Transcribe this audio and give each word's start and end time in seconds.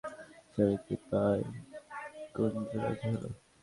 ঈশ্বরের 0.39 0.77
কৃপায় 0.85 1.41
গুঞ্জু 2.35 2.77
রাজি 2.83 3.07
হলো। 3.11 3.29